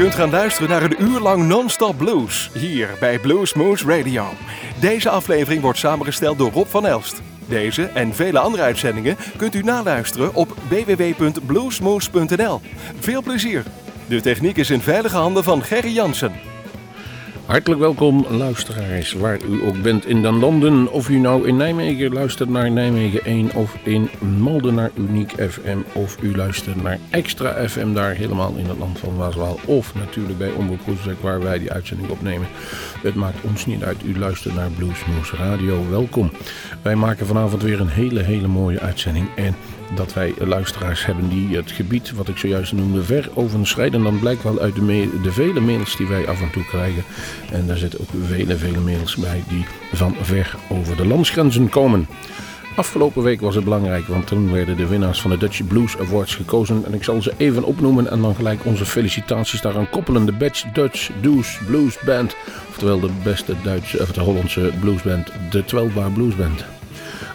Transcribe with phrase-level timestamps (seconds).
[0.00, 4.24] kunt gaan luisteren naar een uur lang non-stop blues hier bij Bluesmoose Radio.
[4.80, 7.22] Deze aflevering wordt samengesteld door Rob van Elst.
[7.46, 12.60] Deze en vele andere uitzendingen kunt u naluisteren op www.bluesmoose.nl.
[12.98, 13.64] Veel plezier!
[14.08, 16.49] De techniek is in veilige handen van Gerry Jansen.
[17.50, 20.92] Hartelijk welkom luisteraars, waar u ook bent in de landen.
[20.92, 25.78] Of u nou in Nijmegen luistert naar Nijmegen 1 of in Malden naar Uniek FM.
[25.92, 29.58] Of u luistert naar Extra FM daar helemaal in het land van Waaswaal.
[29.66, 32.48] Of natuurlijk bij Omroep Groesbeek waar wij die uitzending opnemen.
[33.02, 35.90] Het maakt ons niet uit, u luistert naar Bluesmoose Radio.
[35.90, 36.30] Welkom.
[36.82, 39.28] Wij maken vanavond weer een hele hele mooie uitzending.
[39.36, 39.54] En
[39.94, 44.02] dat wij luisteraars hebben die het gebied wat ik zojuist noemde ver overschrijden.
[44.02, 47.04] Dan blijkt wel uit de, de, vele mails die wij af en toe krijgen.
[47.52, 52.06] En daar zitten ook vele, vele mails bij die van ver over de landsgrenzen komen.
[52.76, 56.34] Afgelopen week was het belangrijk, want toen werden de winnaars van de Dutch Blues Awards
[56.34, 56.84] gekozen.
[56.84, 60.26] En ik zal ze even opnoemen en dan gelijk onze felicitaties daaraan koppelen.
[60.26, 62.36] De Batch Dutch Blues Blues Band,
[62.68, 66.79] oftewel de beste Duitse, of de Hollandse bluesband, de 12 Bar Blues Band.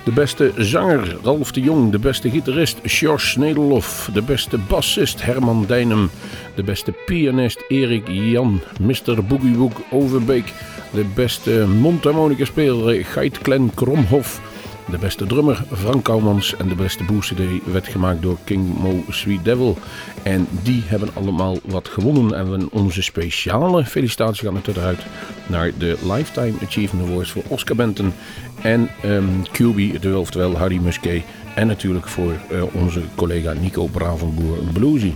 [0.06, 1.92] De beste zanger Ralf de Jong.
[1.92, 4.10] De beste gitarist Sjors Nederlof.
[4.14, 6.10] De beste bassist Herman Dijnem.
[6.56, 8.62] De beste pianist Erik Jan.
[8.80, 9.24] Mr.
[9.24, 10.54] Boogiewook Overbeek.
[10.94, 14.55] De beste mondharmonica speler Geit Klen Kromhof.
[14.90, 17.32] De beste drummer Frank Kouwmans en de beste boost
[17.66, 19.78] werd gemaakt door King Mo Sweet Devil.
[20.24, 22.34] En die hebben allemaal wat gewonnen.
[22.34, 25.00] En onze speciale felicitatie gaan eruit
[25.48, 28.14] naar de Lifetime Achievement Awards voor Oscar Benton
[28.62, 31.24] en um, QB, oftewel Harry Musquet.
[31.56, 35.14] En natuurlijk voor uh, onze collega Nico Bravenboer Bluesy.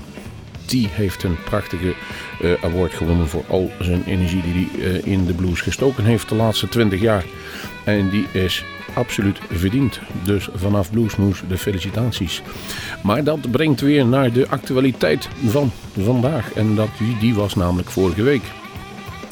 [0.66, 1.94] Die heeft een prachtige
[2.42, 6.30] uh, award gewonnen voor al zijn energie die hij uh, in de blues gestoken heeft
[6.30, 7.26] de laatste 20 jaar.
[7.84, 10.00] En die is absoluut verdiend.
[10.24, 12.42] Dus vanaf Bluesmoes de felicitaties.
[13.04, 16.54] Maar dat brengt weer naar de actualiteit van vandaag.
[16.54, 18.44] En dat, die was namelijk vorige week.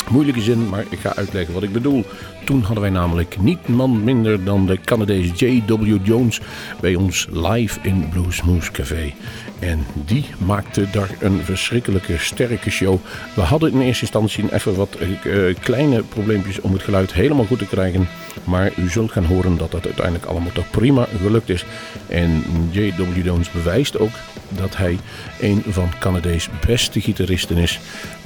[0.10, 2.06] Moeilijke zin, maar ik ga uitleggen wat ik bedoel.
[2.48, 5.98] Toen hadden wij namelijk niemand minder dan de Canadees J.W.
[6.04, 6.42] Jones
[6.80, 9.14] bij ons live in Bluesmoose Café.
[9.60, 12.98] En die maakte daar een verschrikkelijke sterke show.
[13.36, 17.60] We hadden in eerste instantie even wat uh, kleine probleempjes om het geluid helemaal goed
[17.60, 18.08] te krijgen.
[18.44, 21.66] Maar u zult gaan horen dat dat uiteindelijk allemaal toch prima gelukt is.
[22.08, 23.26] En J.W.
[23.26, 24.14] Jones bewijst ook
[24.50, 24.98] dat hij
[25.42, 27.80] een van Canadees beste gitaristen is.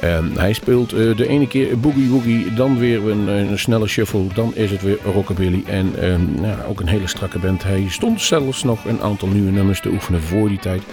[0.03, 4.10] Um, hij speelt uh, de ene keer boogie woogie, dan weer een, een, snelle shuffle,
[4.33, 5.63] dan is het weer rockabilly.
[5.65, 7.63] En um, ja, ook een hele strakke band.
[7.63, 10.83] Hij stond zelfs nog een aantal nieuwe nummers te oefenen voor die tijd.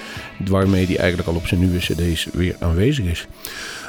[0.47, 3.27] Waarmee hij eigenlijk al op zijn nieuwe cd's weer aanwezig is.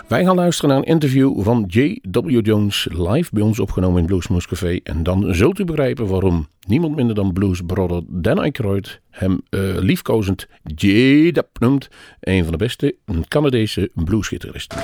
[0.08, 2.46] Wij gaan luisteren naar een interview van J.W.
[2.46, 4.80] Jones live bij ons opgenomen in Bluesmoose Café.
[4.84, 10.48] En dan zult u begrijpen waarom niemand minder dan bluesbrother Dan Aykroyd hem uh, liefkozend
[10.64, 11.40] J.W.
[11.60, 11.90] noemt.
[12.20, 12.96] Een van de beste
[13.28, 14.78] Canadese bluesgitaristen.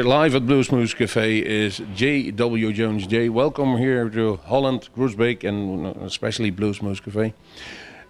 [0.00, 2.72] Here live at Blues Moose Cafe is J.W.
[2.72, 3.06] Jones.
[3.06, 7.34] J, welcome here to Holland, Groesbeek, and especially Blues Moose Cafe.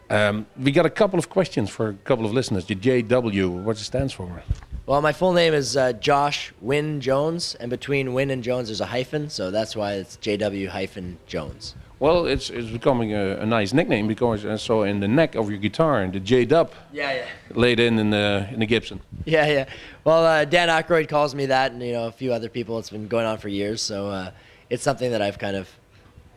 [0.09, 2.65] Um, we got a couple of questions for a couple of listeners.
[2.65, 4.41] The J.W., what it stands for?
[4.87, 8.81] Well, my full name is uh, Josh Wynn Jones, and between Wynn and Jones there's
[8.81, 10.69] a hyphen, so that's why it's J.W.
[10.69, 11.75] hyphen Jones.
[12.01, 15.51] Well, it's it's becoming a, a nice nickname because I saw in the neck of
[15.51, 16.73] your guitar the J Dub.
[16.93, 17.27] Yeah, yeah.
[17.55, 19.01] Laid in in the in the Gibson.
[19.27, 19.67] Yeah, yeah.
[20.05, 22.79] Well, uh, Dan Aykroyd calls me that, and you know a few other people.
[22.79, 24.31] It's been going on for years, so uh,
[24.71, 25.69] it's something that I've kind of,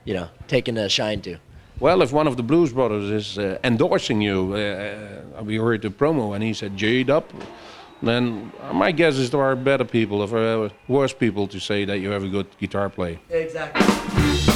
[0.04, 1.38] you know, taken a shine to.
[1.80, 5.82] Well, if one of the Blues Brothers is uh, endorsing you, uh, uh, we heard
[5.82, 7.24] the promo and he said J Dub,
[8.02, 12.10] then my guess is there are better people, or worse people, to say that you
[12.10, 13.18] have a good guitar player.
[13.30, 14.53] Exactly.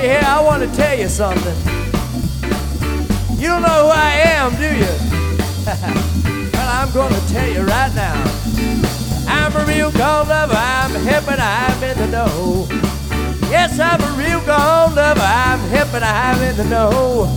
[0.00, 1.56] Here, I want to tell you something.
[3.36, 4.94] You don't know who I am, do you?
[6.52, 8.14] well, I'm going to tell you right now.
[9.26, 12.68] I'm a real gone lover, I'm hip and I'm in the know.
[13.50, 17.36] Yes, I'm a real gone lover, I'm hip and I'm in the know.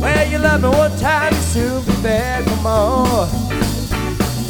[0.00, 3.28] Well, you love me one time, you soon be back, come on.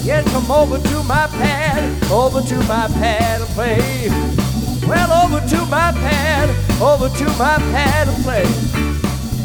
[0.04, 4.08] Yeah, come over to my pad, over to my pad and play.
[4.86, 8.44] Well, over to my pad, over to my pad to play.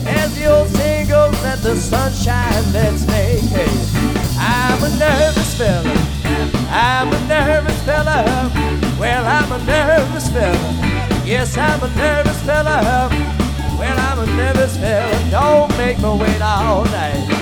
[0.07, 3.67] As the old saying goes, let the sunshine let's make hay.
[4.39, 5.93] I'm a nervous fella.
[6.69, 8.23] I'm a nervous fella.
[8.99, 11.25] Well, I'm a nervous fella.
[11.25, 13.09] Yes, I'm a nervous fella.
[13.79, 15.29] Well, I'm a nervous fella.
[15.31, 17.34] Don't make me wait all night.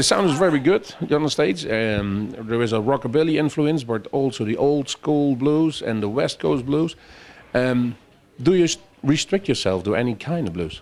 [0.00, 1.66] The sound is very good on the stage.
[1.66, 6.38] Um, there is a rockabilly influence, but also the old school blues and the West
[6.38, 6.96] Coast blues.
[7.52, 7.98] Um,
[8.40, 8.66] do you
[9.02, 10.80] restrict yourself to any kind of blues?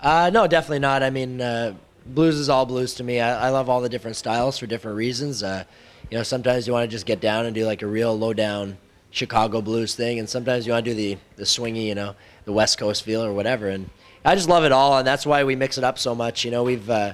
[0.00, 1.02] Uh, no, definitely not.
[1.02, 1.74] I mean, uh,
[2.06, 3.20] blues is all blues to me.
[3.20, 5.42] I, I, love all the different styles for different reasons.
[5.42, 5.64] Uh,
[6.10, 8.32] you know, sometimes you want to just get down and do like a real low
[8.32, 8.78] down
[9.10, 12.52] Chicago blues thing, and sometimes you want to do the the swingy, you know, the
[12.52, 13.68] West Coast feel or whatever.
[13.68, 13.90] And
[14.24, 16.42] I just love it all, and that's why we mix it up so much.
[16.42, 17.12] You know, we've uh,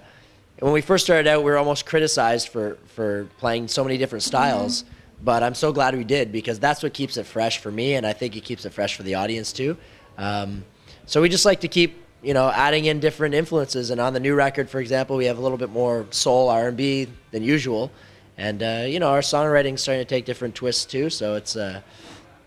[0.63, 4.23] when we first started out, we were almost criticized for for playing so many different
[4.23, 4.83] styles.
[4.83, 4.95] Mm-hmm.
[5.25, 8.07] But I'm so glad we did because that's what keeps it fresh for me, and
[8.07, 9.77] I think it keeps it fresh for the audience too.
[10.19, 10.65] Um,
[11.07, 13.91] so we just like to keep you know adding in different influences.
[13.91, 17.09] And on the new record, for example, we have a little bit more soul R&B
[17.33, 17.91] than usual,
[18.39, 21.11] and uh, you know our songwriting's starting to take different twists too.
[21.11, 21.83] So it's uh,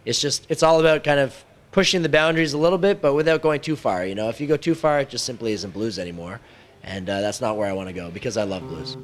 [0.05, 1.43] it's just it's all about kind of
[1.74, 4.05] pushing the boundaries a little bit, but without going too far.
[4.05, 6.39] You know, if you go too far, it just simply isn't blues anymore
[6.86, 8.96] and uh, that's not where I want to go because I love blues.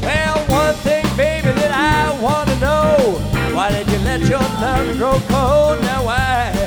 [0.00, 2.96] Well, one thing, baby, that I want to know
[3.54, 5.80] why did you let your love grow cold?
[5.82, 6.57] Now, why?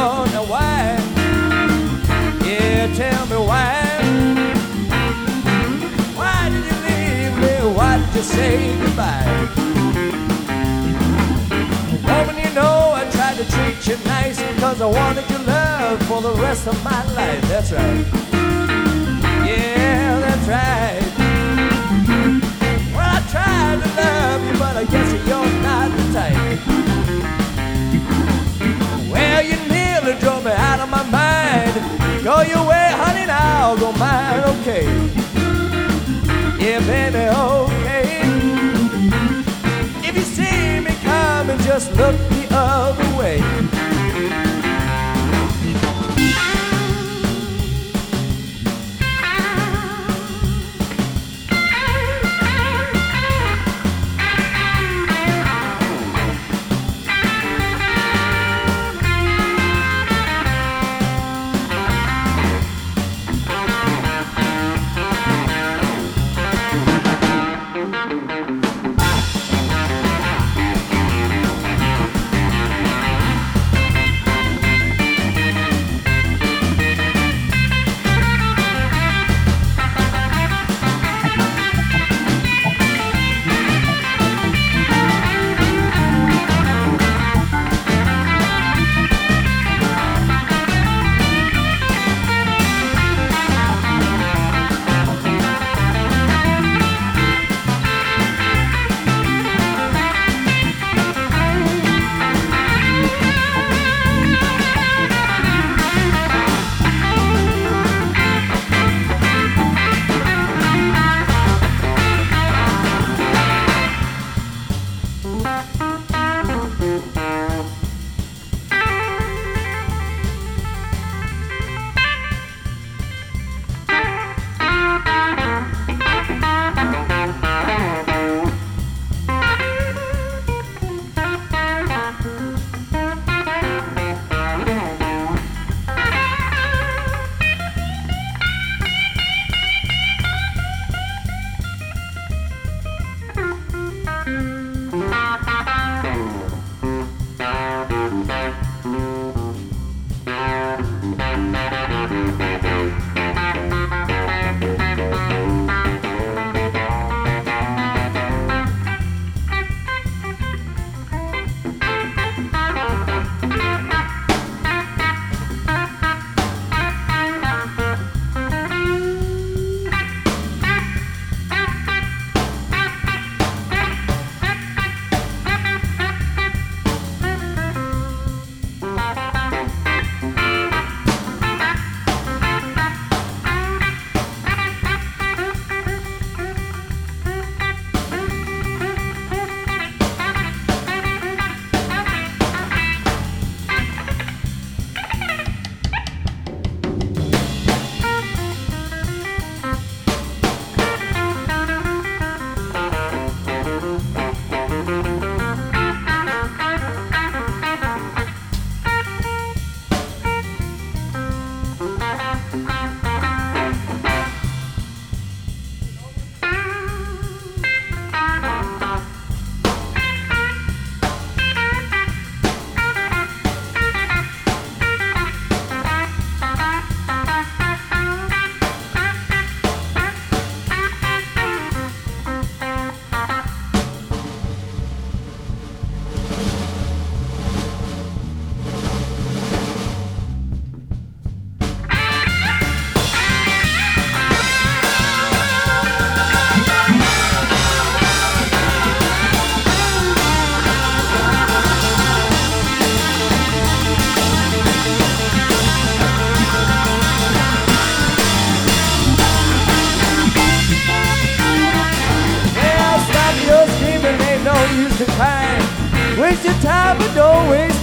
[0.00, 0.32] Me.
[0.32, 0.98] Now why?
[2.44, 3.72] Yeah, tell me why.
[6.18, 7.54] Why did you leave me?
[7.76, 9.48] Why did you say goodbye?
[12.06, 16.20] Woman, you know I tried to treat you nice because I wanted your love for
[16.22, 17.42] the rest of my life.
[17.48, 18.06] That's right.
[19.46, 21.02] Yeah, that's right.
[22.94, 27.39] Well, I tried to love you, but I guess you're not the type.
[29.50, 31.74] You nearly drove me out of my mind.
[32.22, 34.84] Go your way, honey, now I'll go mine, okay.
[36.62, 38.20] Yeah, baby, okay.
[40.08, 43.59] If you see me coming, just look the other way.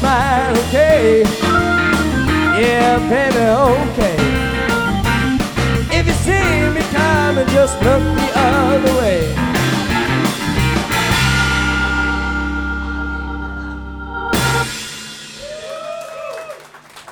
[0.01, 1.23] mine, okay?
[2.60, 3.43] Yeah, baby,
[3.91, 4.17] okay.
[5.97, 9.47] If you see me coming, just look the other way.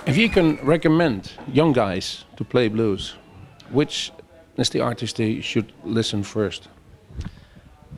[0.05, 3.15] If you can recommend young guys to play blues,
[3.71, 4.11] which
[4.57, 6.69] is the artist they should listen first?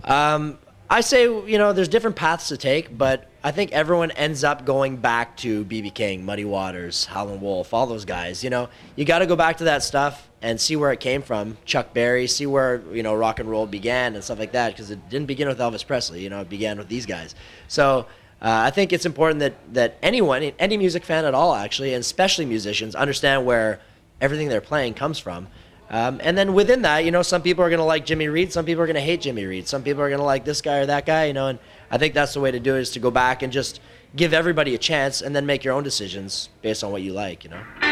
[0.05, 0.57] Um,
[0.89, 4.65] I say, you know, there's different paths to take, but I think everyone ends up
[4.65, 8.43] going back to BB King, Muddy Waters, Howlin' Wolf, all those guys.
[8.43, 11.21] You know, you got to go back to that stuff and see where it came
[11.21, 11.57] from.
[11.65, 14.89] Chuck Berry, see where you know rock and roll began and stuff like that, because
[14.89, 16.21] it didn't begin with Elvis Presley.
[16.21, 17.35] You know, it began with these guys.
[17.67, 18.07] So.
[18.39, 22.01] Uh, I think it's important that, that anyone, any music fan at all, actually, and
[22.01, 23.81] especially musicians, understand where
[24.21, 25.47] everything they're playing comes from.
[25.89, 28.51] Um, and then within that, you know, some people are going to like Jimmy Reed,
[28.51, 30.61] some people are going to hate Jimmy Reed, some people are going to like this
[30.61, 31.47] guy or that guy, you know.
[31.47, 33.79] And I think that's the way to do it is to go back and just
[34.15, 37.43] give everybody a chance, and then make your own decisions based on what you like,
[37.43, 37.86] you know.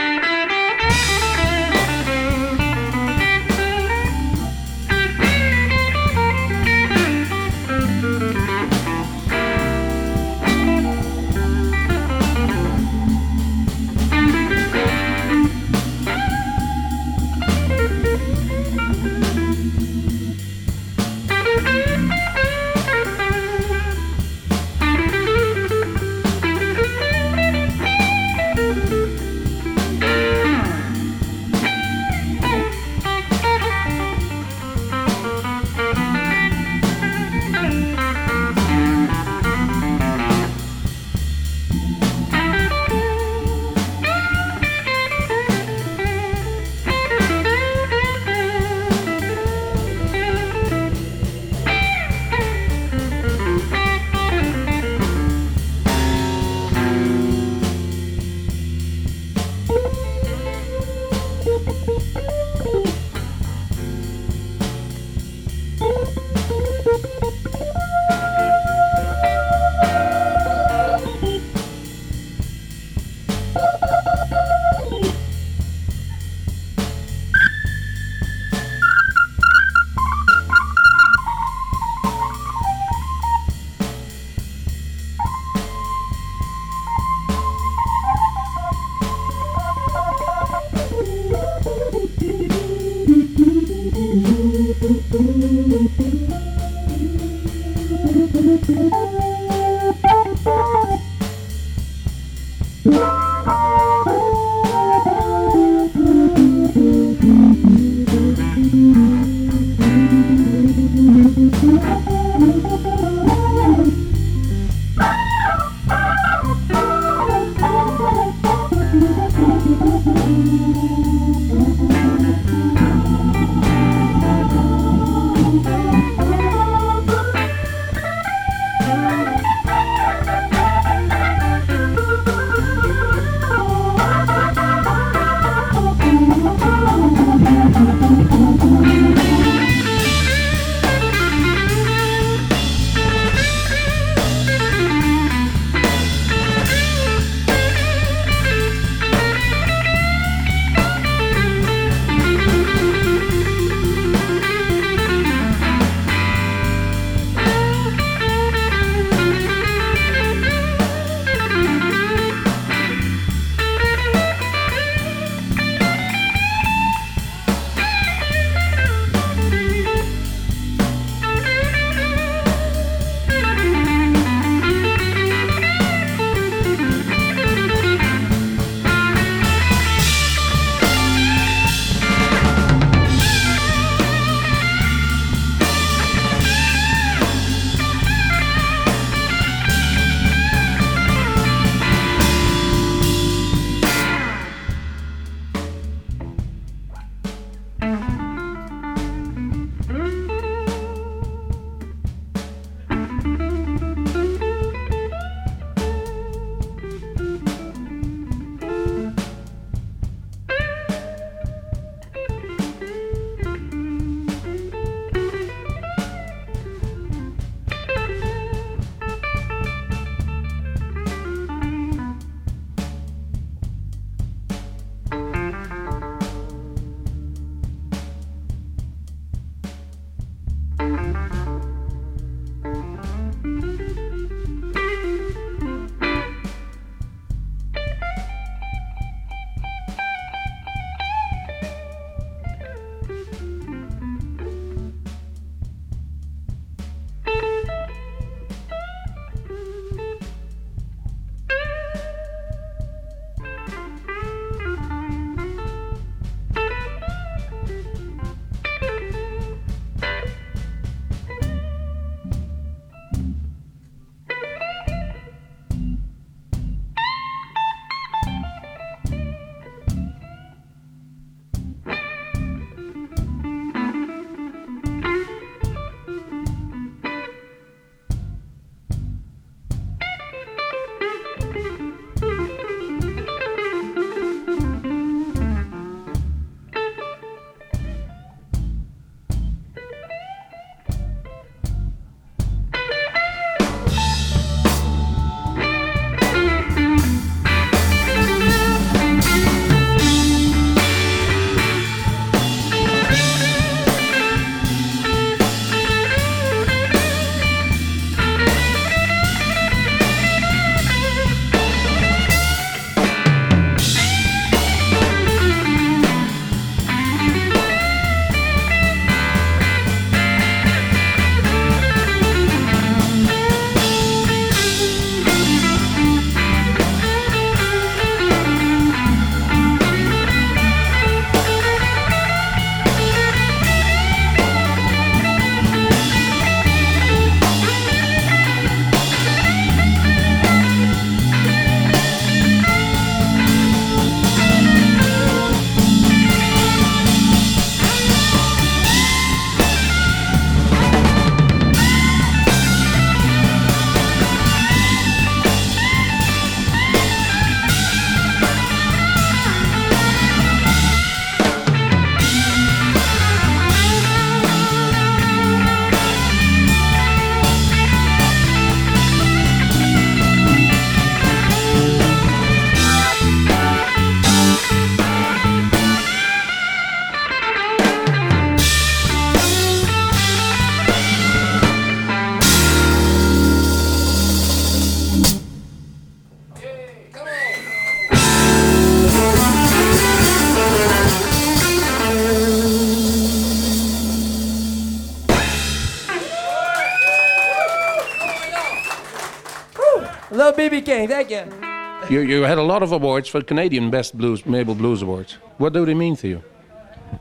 [401.07, 402.19] BB Thank you.
[402.19, 405.33] You, you had a lot of awards for Canadian Best Blues Maple Blues Awards.
[405.57, 406.43] What do they mean to you?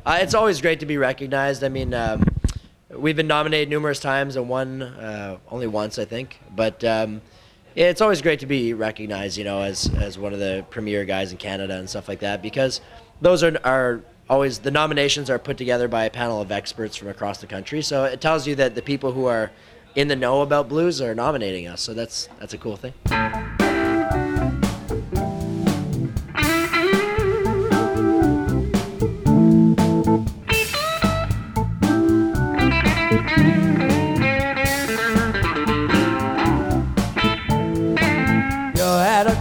[0.04, 1.62] Uh, it's always great to be recognized.
[1.62, 2.24] I mean, um,
[2.90, 6.38] we've been nominated numerous times and won uh, only once, I think.
[6.54, 7.22] But um,
[7.74, 11.04] yeah, it's always great to be recognized, you know, as as one of the premier
[11.04, 12.80] guys in Canada and stuff like that, because
[13.20, 17.08] those are are always the nominations are put together by a panel of experts from
[17.08, 17.82] across the country.
[17.82, 19.50] So it tells you that the people who are
[19.94, 21.80] in the know about blues are nominating us.
[21.80, 22.92] So that's that's a cool thing.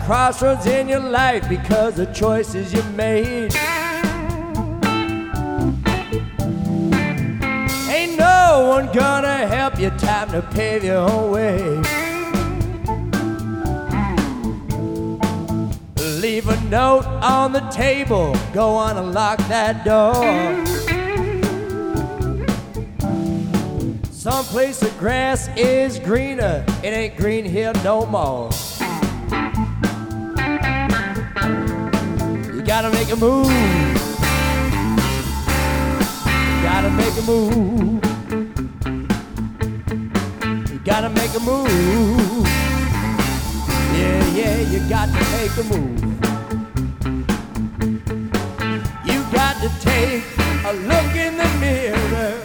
[0.04, 3.56] Crossroads in your life because of choices you made.
[7.90, 11.82] Ain't no one gonna help you, time to pave your own way.
[16.20, 20.14] Leave a note on the table, go on and lock that door.
[24.12, 28.50] Someplace the grass is greener, it ain't green here no more.
[32.66, 33.48] Gotta make a move.
[36.64, 38.04] Gotta make a move.
[40.72, 42.48] You gotta make a move.
[43.94, 46.02] Yeah, yeah, you got to make a move.
[49.06, 50.24] You got to take
[50.66, 52.42] a look in the mirror.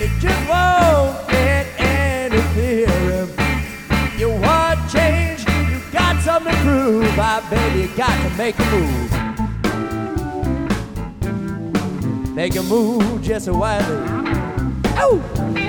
[0.00, 3.26] It just won't get any clearer.
[4.18, 7.18] You want change, you got something to prove.
[7.18, 9.19] Ah, I bet you got to make a move.
[12.40, 13.98] Make a move, Jesse Whiteley.
[14.96, 15.59] Oh!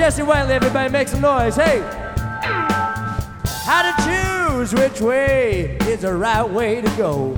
[0.00, 0.54] Jesse Whiteley.
[0.54, 1.56] Everybody make some noise.
[1.56, 1.80] Hey!
[3.66, 7.34] How to choose which way is the right way to go.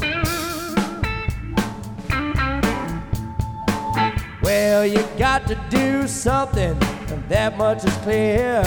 [4.44, 8.62] Well, you got to do something, and that much is clear.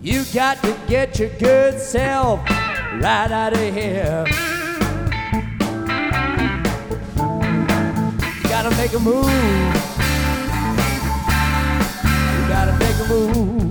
[0.00, 4.24] You got to get your good self right out of here.
[8.80, 9.26] Make a move.
[12.34, 13.69] You gotta make a move.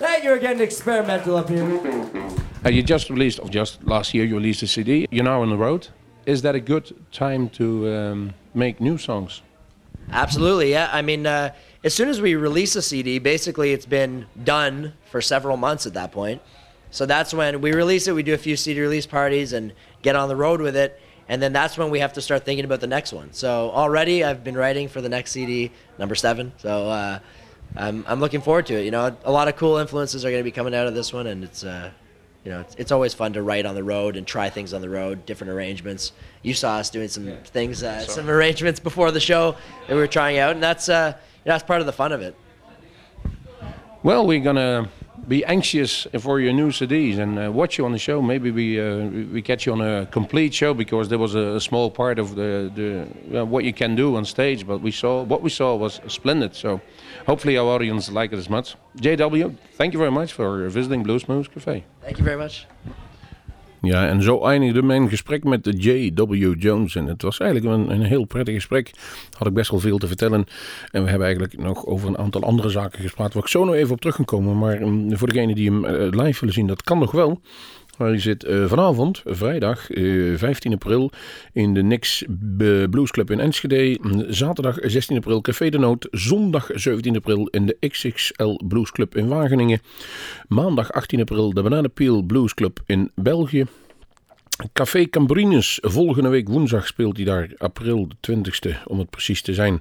[0.00, 0.30] Thank you.
[0.30, 1.62] We're getting experimental up here.
[2.64, 5.06] Uh, you just released, or just last year, you released a CD.
[5.10, 5.88] You're now on the road.
[6.24, 9.42] Is that a good time to um, make new songs?
[10.10, 10.88] Absolutely, yeah.
[10.90, 11.52] I mean, uh,
[11.84, 15.92] as soon as we release a CD, basically it's been done for several months at
[15.92, 16.40] that point.
[16.90, 18.14] So that's when we release it.
[18.14, 19.70] We do a few CD release parties and
[20.00, 20.98] get on the road with it,
[21.28, 23.34] and then that's when we have to start thinking about the next one.
[23.34, 26.52] So already I've been writing for the next CD, number seven.
[26.56, 27.18] So uh,
[27.76, 28.84] I'm I'm looking forward to it.
[28.84, 31.12] You know, a lot of cool influences are going to be coming out of this
[31.12, 31.64] one, and it's.
[31.64, 31.90] Uh,
[32.42, 34.80] you know, it's, it's always fun to write on the road and try things on
[34.80, 36.12] the road, different arrangements.
[36.42, 39.56] You saw us doing some things, uh, some arrangements before the show
[39.86, 41.12] that we were trying out, and that's uh,
[41.44, 42.34] you know, that's part of the fun of it.
[44.02, 44.88] Well, we're gonna
[45.28, 48.22] be anxious for your new CDs and uh, watch you on the show.
[48.22, 51.60] Maybe we uh, we catch you on a complete show because there was a, a
[51.60, 55.22] small part of the the uh, what you can do on stage, but we saw
[55.22, 56.54] what we saw was splendid.
[56.54, 56.80] So
[57.30, 58.76] hopefully our audience like it as much.
[59.00, 61.84] JW, thank you very much for visiting Blue Smooth Cafe.
[62.00, 62.66] Thank you very much.
[63.82, 66.62] Ja, en zo eindigde mijn gesprek met de J.W.
[66.62, 66.94] Jones.
[66.94, 68.90] En het was eigenlijk een, een heel prettig gesprek.
[69.38, 70.44] Had ik best wel veel te vertellen.
[70.90, 73.34] En we hebben eigenlijk nog over een aantal andere zaken gesproken.
[73.34, 74.58] Waar ik zo nog even op terug kan komen.
[74.58, 77.40] Maar um, voor degenen die hem uh, live willen zien, dat kan nog wel.
[78.00, 81.10] Hij zit uh, vanavond, vrijdag uh, 15 april,
[81.52, 82.24] in de Nix
[82.90, 83.98] Blues Club in Enschede.
[84.28, 86.08] Zaterdag 16 april Café de Noot.
[86.10, 89.80] Zondag 17 april in de XXL Blues Club in Wageningen.
[90.48, 93.66] Maandag 18 april de Bananenpeel Blues Club in België.
[94.72, 99.54] Café Cambrinus, volgende week woensdag speelt hij daar, april de 20ste om het precies te
[99.54, 99.80] zijn,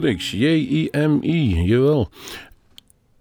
[0.01, 2.11] Jimi jawel.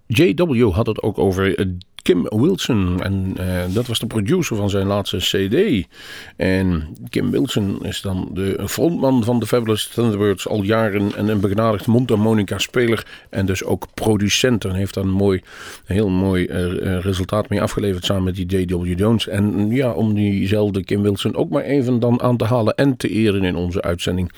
[0.08, 1.66] JW had het ook over eh,
[2.08, 3.04] Kim Wilson.
[3.04, 5.88] En eh, dat was de producer van zijn laatste CD.
[6.36, 11.16] En Kim Wilson is dan de frontman van de Fabulous Thunderbirds al jaren.
[11.16, 13.06] En een begenadigd mondharmonica-speler.
[13.30, 14.66] En dus ook producent.
[14.66, 15.42] En heeft daar een mooi,
[15.86, 19.00] heel mooi eh, resultaat mee afgeleverd samen met die J.W.
[19.00, 19.28] Jones.
[19.28, 23.10] En ja, om diezelfde Kim Wilson ook maar even dan aan te halen en te
[23.10, 24.32] eren in onze uitzending.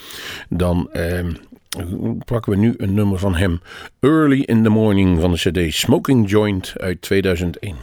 [0.49, 0.89] Dan.
[0.91, 1.31] ehm,
[2.25, 3.61] pakken we nu een nummer van hem.
[3.99, 7.75] Early in the Morning van de CD Smoking Joint uit 2001.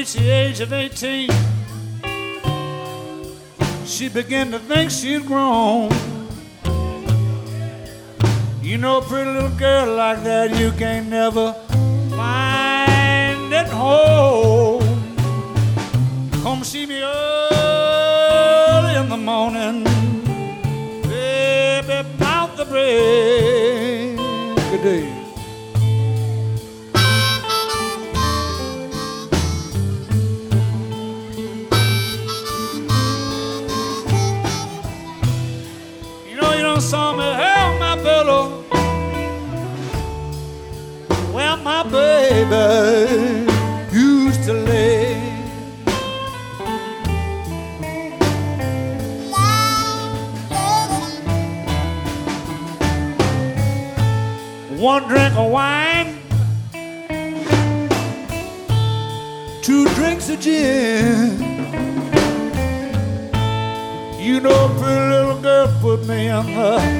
[0.00, 1.28] Reached the age of 18,
[3.84, 5.90] she began to think she'd grown.
[8.62, 11.52] You know, a pretty little girl like that, you can't never
[12.16, 14.80] find at home.
[16.42, 19.84] Come see me early in the morning,
[21.02, 24.18] baby, about the break
[24.72, 25.29] of day.
[64.18, 66.99] You know, a pretty little girl put me on the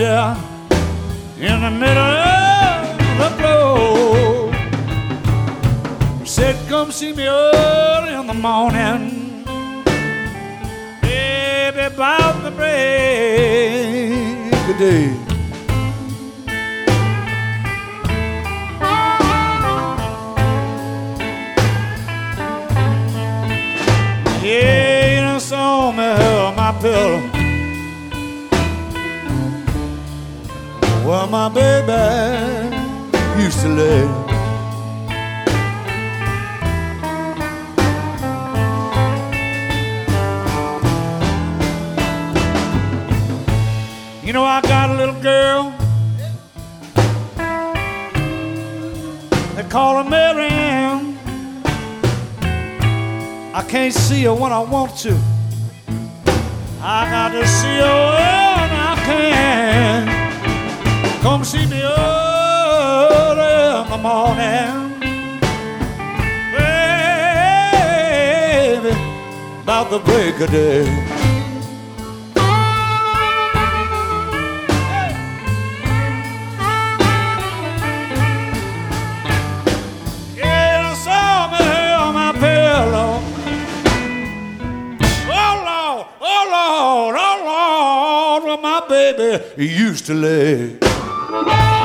[0.00, 0.34] there
[1.38, 4.50] in the middle of the floor.
[6.20, 9.44] He said, Come see me early in the morning,
[11.02, 12.80] baby, about the break
[14.70, 15.19] of day.
[55.02, 55.16] to.
[56.82, 60.06] I got to see you when I can.
[61.22, 63.40] Come see me early
[63.80, 65.00] in the morning.
[68.82, 68.94] Baby,
[69.62, 71.19] about the break of day.
[89.56, 91.79] used to lay.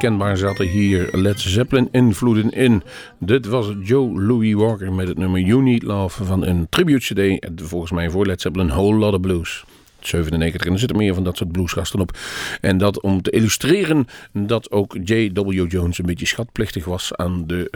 [0.00, 2.82] Kenbaar zaten hier Led Zeppelin invloeden in.
[3.18, 7.50] Dit was Joe Louis Walker met het nummer You Need Love van een tribute CD.
[7.62, 9.64] Volgens mij voor Led Zeppelin Whole Lotta Blues.
[10.06, 10.66] 97.
[10.66, 12.18] En er zitten meer van dat soort bluesgasten op.
[12.60, 15.70] En dat om te illustreren dat ook J.W.
[15.70, 17.68] Jones een beetje schatplichtig was aan de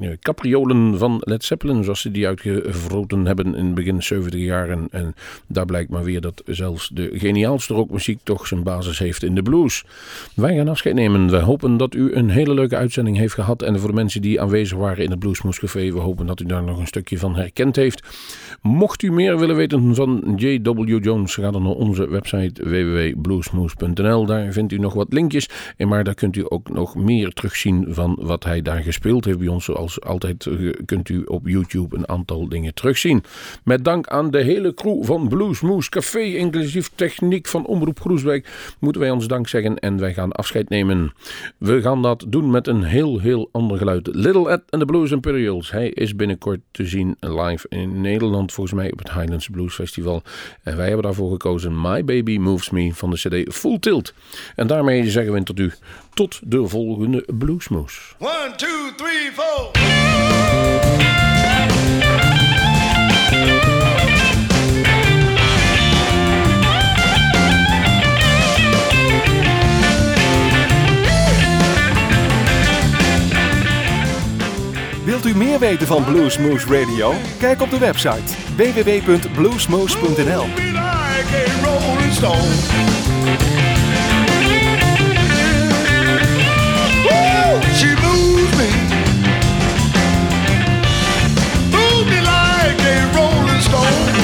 [0.00, 4.88] uh, capriolen van Led Zeppelin, zoals ze die uitgevroten hebben in begin 70 jaren.
[4.90, 5.14] En
[5.46, 9.42] daar blijkt maar weer dat zelfs de geniaalste rockmuziek toch zijn basis heeft in de
[9.42, 9.84] blues.
[10.34, 11.30] Wij gaan afscheid nemen.
[11.30, 13.62] We hopen dat u een hele leuke uitzending heeft gehad.
[13.62, 16.44] En voor de mensen die aanwezig waren in het Bluesmoes Café, we hopen dat u
[16.44, 18.06] daar nog een stukje van herkend heeft.
[18.62, 21.04] Mocht u meer willen weten van J.W.
[21.04, 24.26] Jones, ga dan onze website www.bluesmoes.nl.
[24.26, 25.48] Daar vindt u nog wat linkjes.
[25.76, 29.38] En maar daar kunt u ook nog meer terugzien van wat hij daar gespeeld heeft
[29.38, 29.64] bij ons.
[29.64, 30.48] Zoals altijd
[30.84, 33.24] kunt u op YouTube een aantal dingen terugzien.
[33.64, 39.00] Met dank aan de hele crew van Bluesmoes Café, inclusief techniek van Omroep Groesbeek, moeten
[39.00, 41.12] wij ons dank zeggen en wij gaan afscheid nemen.
[41.58, 44.08] We gaan dat doen met een heel, heel ander geluid.
[44.12, 45.70] Little Ed and the Blues Imperials.
[45.70, 50.22] Hij is binnenkort te zien live in Nederland, volgens mij op het Highlands Blues Festival.
[50.62, 54.14] En wij hebben daarvoor gekozen My Baby Moves Me van de CD Full Tilt.
[54.56, 55.72] En daarmee zeggen we tot u
[56.14, 58.14] tot de volgende Bluesmoes.
[58.18, 61.06] 1, 2, 3, 4.
[75.06, 77.14] Wilt u meer weten van Bluesmoose Radio?
[77.38, 80.44] Kijk op de website www.bluesmoose.nl.
[87.76, 88.70] She moves me,
[91.70, 94.14] moves me like a rolling stone.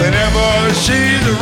[0.00, 0.48] Whenever
[0.82, 1.33] she's